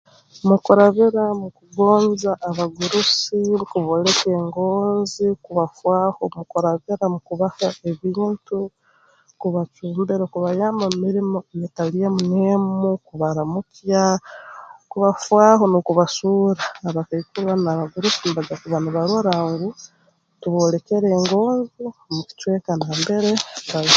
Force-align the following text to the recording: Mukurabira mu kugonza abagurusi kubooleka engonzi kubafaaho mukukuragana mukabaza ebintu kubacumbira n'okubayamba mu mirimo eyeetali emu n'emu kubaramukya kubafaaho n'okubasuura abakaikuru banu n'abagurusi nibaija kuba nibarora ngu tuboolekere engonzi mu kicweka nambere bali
Mukurabira 0.47 1.23
mu 1.39 1.47
kugonza 1.57 2.31
abagurusi 2.49 3.37
kubooleka 3.69 4.25
engonzi 4.39 5.25
kubafaaho 5.43 6.19
mukukuragana 6.25 7.05
mukabaza 7.13 7.67
ebintu 7.89 8.55
kubacumbira 9.41 10.13
n'okubayamba 10.17 10.85
mu 10.91 10.97
mirimo 11.05 11.37
eyeetali 11.53 11.97
emu 12.07 12.21
n'emu 12.31 12.87
kubaramukya 13.07 14.03
kubafaaho 14.91 15.63
n'okubasuura 15.67 16.63
abakaikuru 16.87 17.41
banu 17.49 17.61
n'abagurusi 17.65 18.19
nibaija 18.21 18.55
kuba 18.61 18.77
nibarora 18.81 19.33
ngu 19.49 19.69
tuboolekere 20.41 21.07
engonzi 21.17 21.81
mu 22.13 22.21
kicweka 22.27 22.71
nambere 22.79 23.29
bali 23.69 23.89